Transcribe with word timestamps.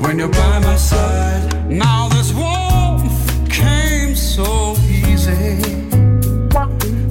When 0.00 0.18
you're 0.18 0.28
by 0.28 0.58
my 0.60 0.76
side. 0.76 1.68
Now 1.68 2.08
this 2.08 2.32
warmth 2.32 3.50
came 3.50 4.14
so 4.14 4.74
easy. 4.88 5.60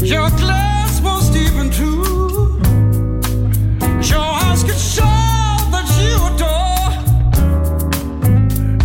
Your 0.05 0.29
glass 0.41 1.01
was 1.01 1.29
deep 1.29 1.53
and 1.53 1.71
true. 1.71 2.59
Your 4.11 4.27
eyes 4.43 4.63
could 4.63 4.83
show 4.95 5.17
that 5.73 5.87
you 5.99 6.15
adore. 6.29 6.91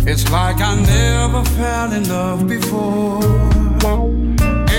It's 0.07 0.29
like 0.31 0.61
I 0.61 0.75
never 0.75 1.43
fell 1.57 1.91
in 1.91 2.07
love 2.07 2.47
before. 2.47 3.21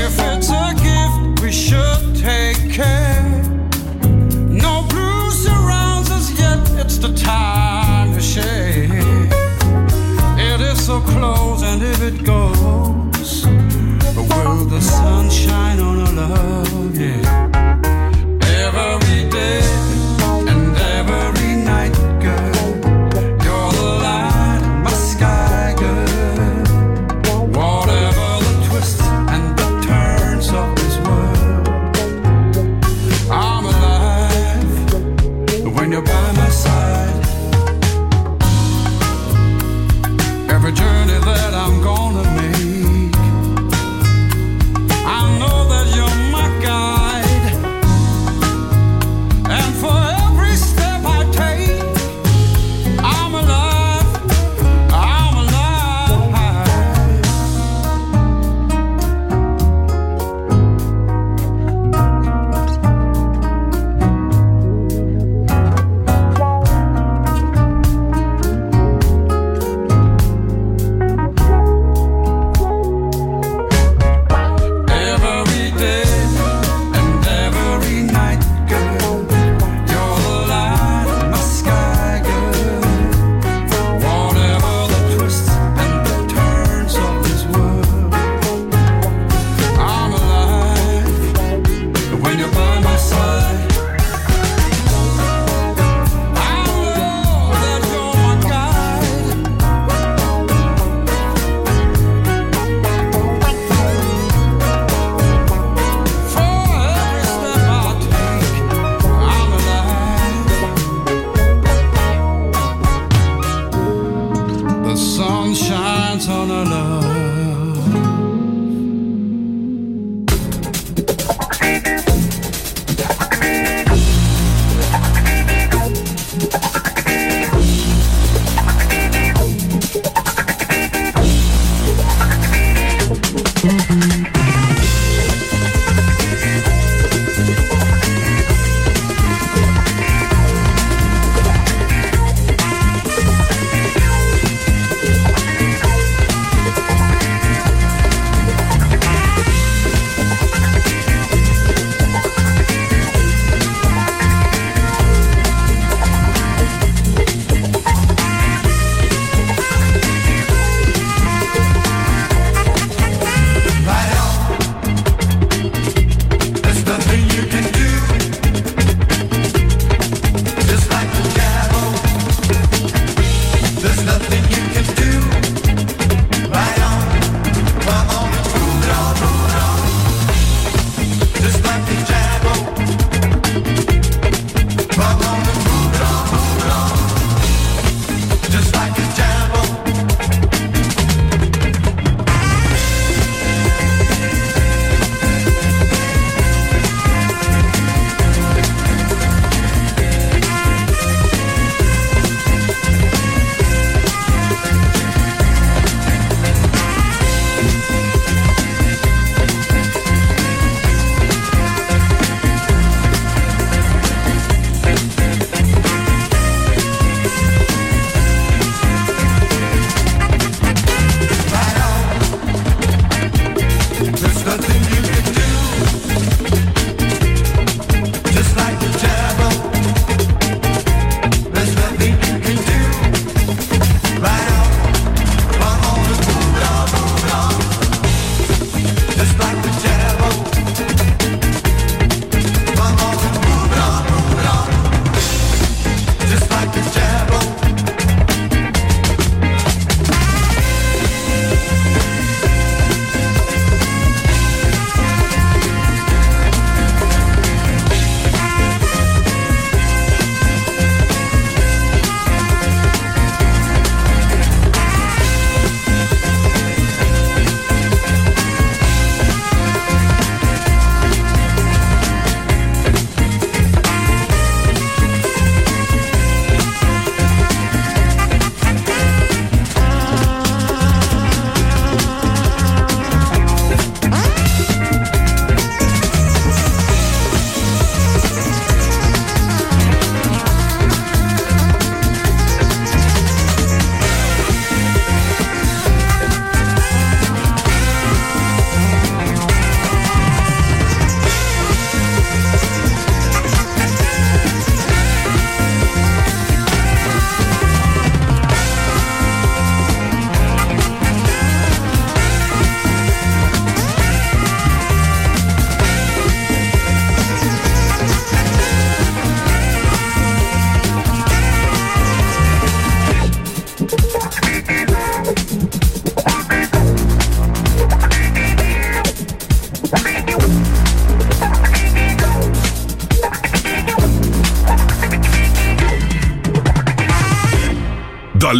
If 0.05 0.19
it's 0.31 0.51
a 0.51 0.75
gift, 0.87 1.43
we 1.43 1.50
should 1.53 2.15
take 2.15 2.73
care. 2.73 3.43
No 4.67 4.84
blue 4.89 5.31
surrounds 5.31 6.11
us 6.11 6.31
yet, 6.39 6.61
it's 6.81 6.99
the 6.99 7.12
time 7.15 7.66
So 10.97 11.03
close, 11.03 11.62
and 11.62 11.83
if 11.83 12.01
it 12.01 12.25
goes, 12.25 13.45
will 13.47 14.65
the 14.65 14.81
sun 14.81 15.29
shine 15.29 15.79
on 15.79 15.99
oh, 15.99 16.07
our 16.07 16.12
love? 16.15 16.99
Yeah. 16.99 17.25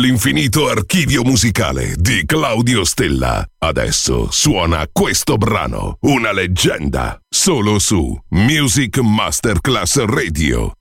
Dall'infinito 0.07 0.69
archivio 0.69 1.25
musicale 1.25 1.97
di 1.99 2.23
Claudio 2.27 2.85
Stella. 2.85 3.45
Adesso 3.59 4.31
suona 4.31 4.87
questo 4.93 5.37
brano, 5.37 5.97
una 6.03 6.31
leggenda, 6.31 7.21
solo 7.29 7.81
su 7.81 8.17
Music 8.29 8.99
Masterclass 8.99 10.05
Radio. 10.05 10.75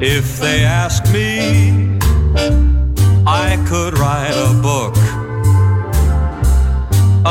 If 0.00 0.40
they 0.40 0.64
ask 0.64 1.06
me, 1.12 1.75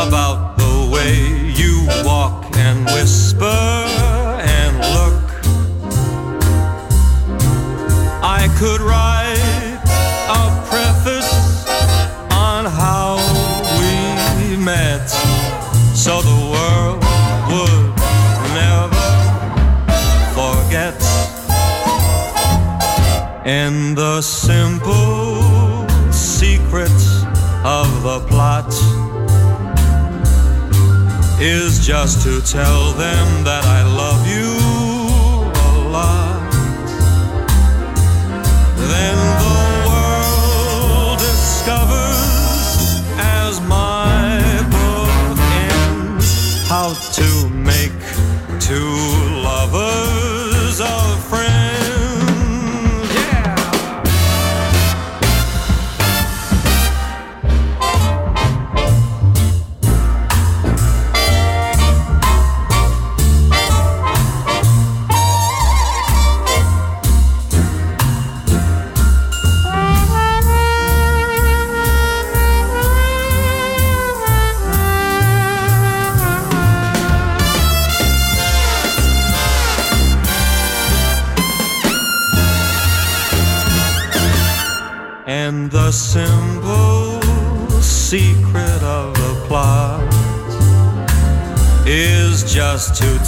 about 0.07 0.57
the 0.57 0.89
way 0.93 1.13
you 1.61 1.87
walk 2.05 2.45
and 2.55 2.85
whisper 2.85 3.45
and 3.45 4.77
look. 4.97 5.23
I 8.21 8.47
could 8.59 8.81
write 8.81 9.81
a 10.29 10.43
preface 10.69 11.33
on 12.31 12.65
how 12.65 13.17
we 13.79 14.57
met 14.57 15.07
so 15.95 16.21
the 16.21 16.39
world 16.53 16.99
would 17.49 17.95
never 18.61 19.05
forget. 20.37 21.01
And 23.43 23.97
the 23.97 24.21
simple 24.21 25.87
secrets 26.11 27.23
of 27.63 28.03
the 28.03 28.19
plot 28.27 28.71
is 31.39 31.85
just 31.85 32.21
to 32.23 32.41
tell 32.41 32.93
them 32.93 33.43
that 33.43 33.65
I 33.65 33.83
love 33.83 34.14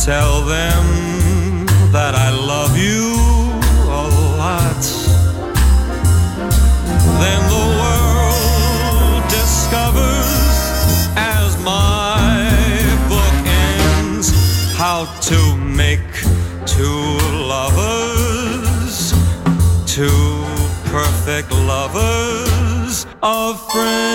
tell 0.07 0.41
them 0.41 1.65
that 1.91 2.15
I 2.15 2.29
love 2.31 2.77
you 2.77 3.11
a 4.01 4.05
lot. 4.39 4.83
Then 7.21 7.41
the 7.55 7.65
world 7.81 9.23
discovers 9.27 10.49
as 11.17 11.61
my 11.61 12.15
book 13.11 13.35
ends 13.67 14.27
how 14.77 14.99
to 15.29 15.39
make 15.83 16.09
two 16.65 17.07
lovers 17.55 19.11
two 19.85 20.45
perfect 20.85 21.51
lovers 21.51 23.05
of 23.21 23.59
friends. 23.71 24.06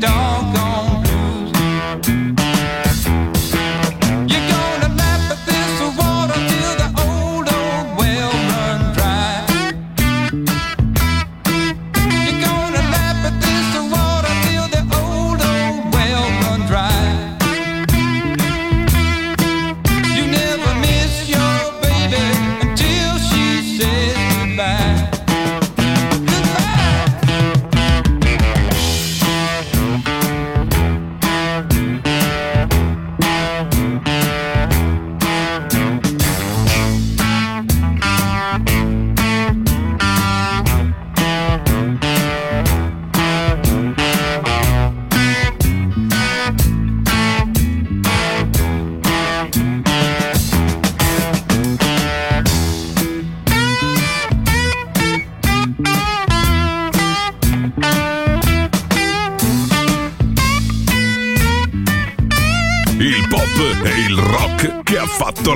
dawn. 0.00 0.39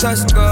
Just 0.00 0.32
good 0.34 0.49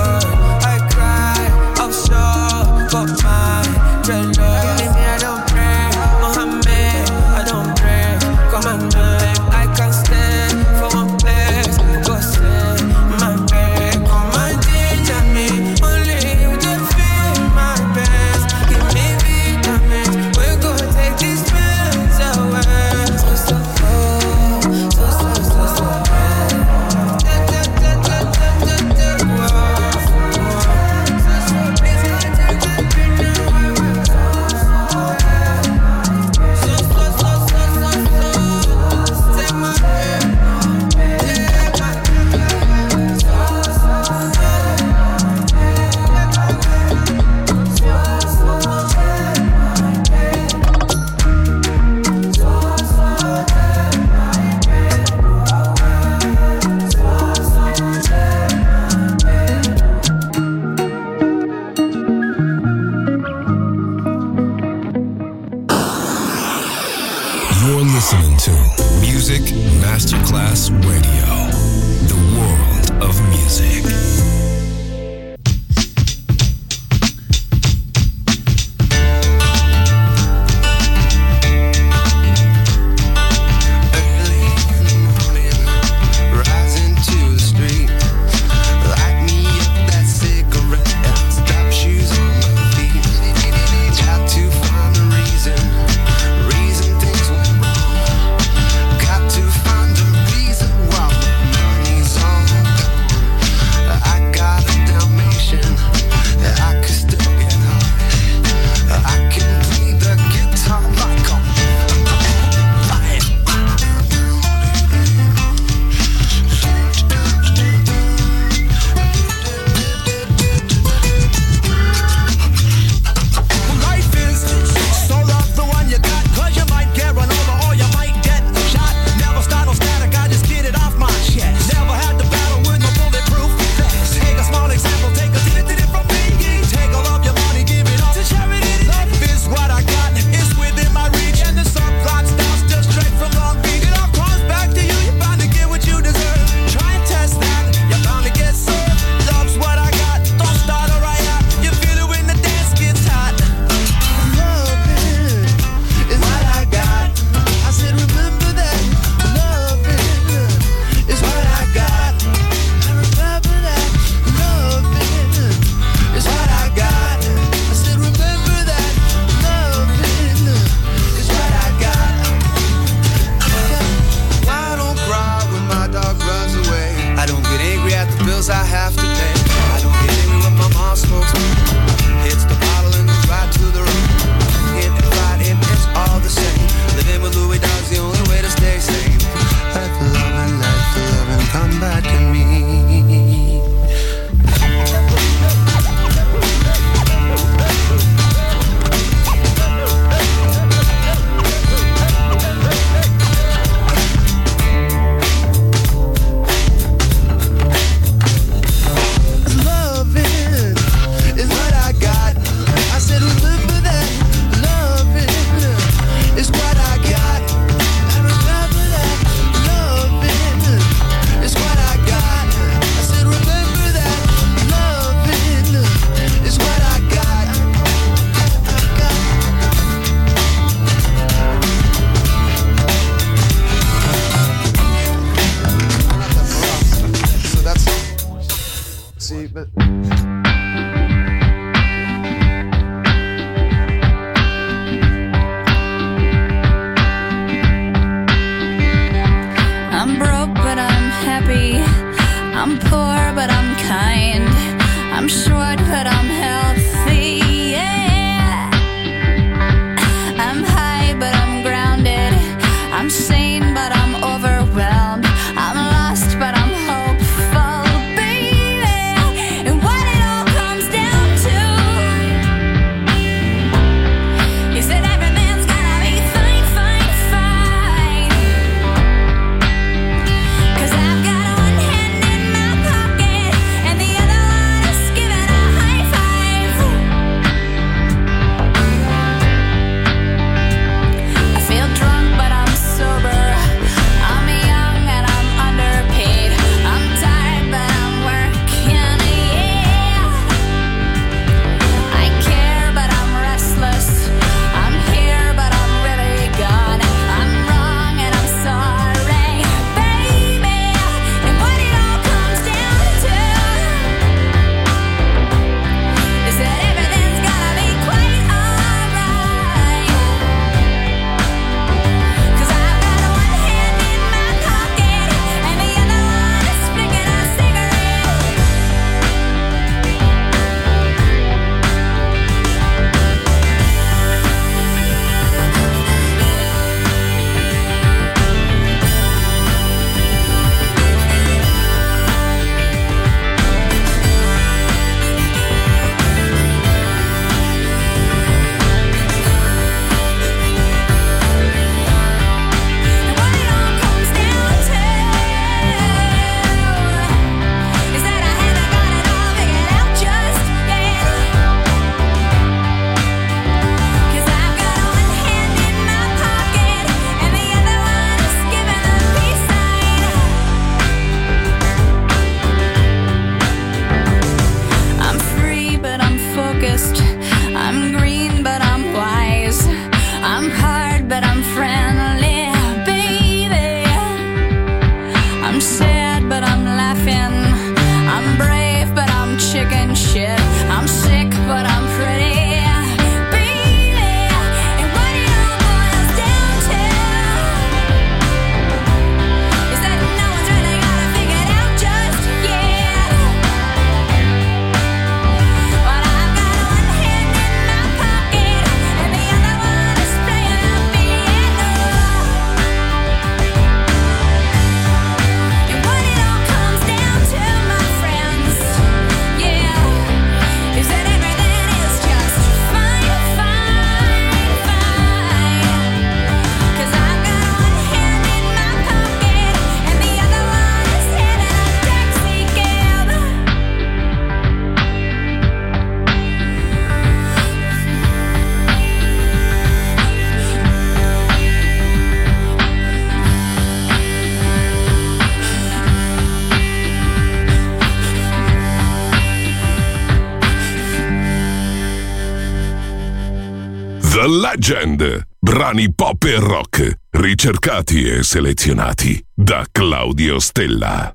Legend, 454.89 455.43
brani 455.59 456.15
pop 456.15 456.43
e 456.45 456.59
rock, 456.59 457.19
ricercati 457.33 458.27
e 458.27 458.43
selezionati 458.43 459.39
da 459.55 459.85
Claudio 459.93 460.59
Stella. 460.59 461.35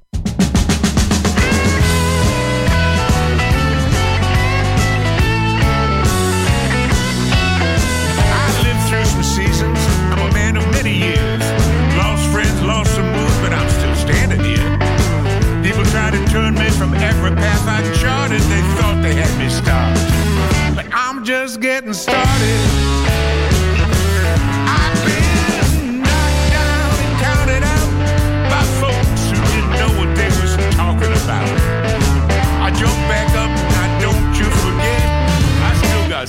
Just 21.24 21.62
getting 21.62 21.94
started. 21.94 23.23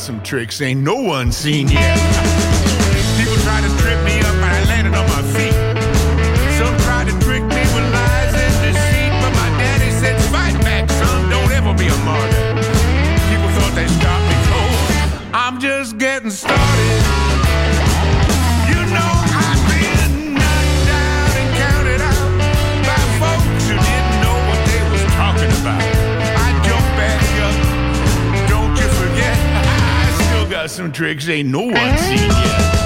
some 0.04 0.22
tricks 0.22 0.60
ain't 0.60 0.82
no 0.82 0.96
one 0.96 1.32
seen 1.32 1.66
yet. 1.66 1.96
People 3.16 3.36
try 3.36 3.58
to 3.62 3.70
trip 3.80 3.98
me 4.04 4.20
up, 4.20 4.34
but 4.36 4.52
I 4.52 4.62
landed 4.68 4.92
on 4.92 5.06
my 5.08 5.22
feet. 5.32 5.54
Some 6.58 6.76
tried 6.84 7.06
to 7.08 7.18
trick 7.24 7.40
me 7.40 7.62
with 7.72 7.88
lies 7.90 8.34
and 8.34 8.54
deceit, 8.68 9.12
but 9.22 9.32
my 9.32 9.48
daddy 9.56 9.90
said, 9.90 10.20
fight 10.30 10.60
back, 10.60 10.90
son, 10.90 11.30
don't 11.30 11.50
ever 11.52 11.72
be 11.72 11.86
a 11.86 11.96
martyr. 12.04 12.52
People 13.30 13.48
thought 13.56 13.72
they 13.74 13.88
stopped 13.88 14.28
me 14.28 14.36
cold. 14.52 15.32
I'm 15.32 15.58
just 15.58 15.96
getting 15.96 16.30
started. 16.30 17.03
some 30.84 30.92
tricks 30.92 31.30
ain't 31.30 31.48
no 31.48 31.62
one 31.62 31.96
seen 31.96 32.28
yet. 32.28 32.83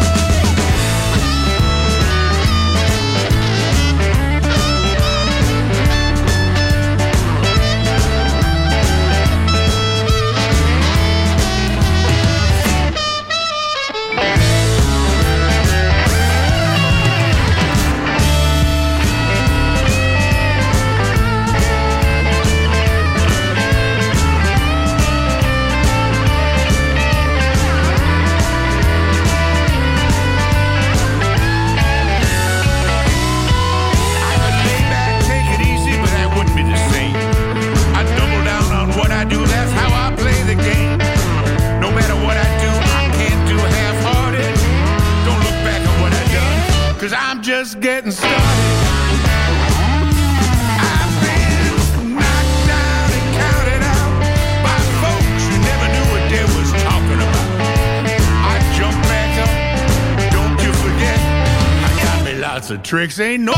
ain't 63.21 63.43
no 63.43 63.57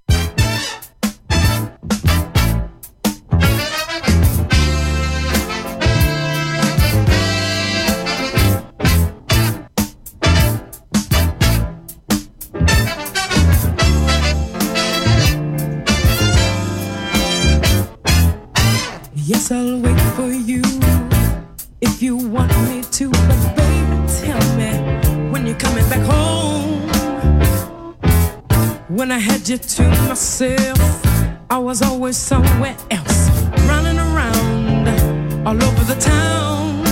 to 29.75 29.83
myself. 30.09 30.79
I 31.49 31.57
was 31.57 31.81
always 31.81 32.17
somewhere 32.17 32.75
else, 32.89 33.29
running 33.67 33.97
around 33.97 34.87
all 35.47 35.63
over 35.63 35.83
the 35.93 35.99
town 35.99 36.83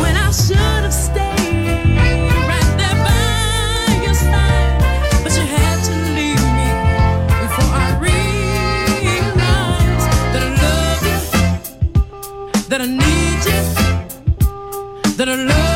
when 0.00 0.16
I 0.16 0.30
should 0.30 0.56
have 0.56 0.94
stayed. 0.94 1.26
That 12.68 12.82
I 12.82 12.86
need 12.86 13.44
you, 13.48 13.62
that 15.16 15.28
I 15.28 15.34
love 15.34 15.67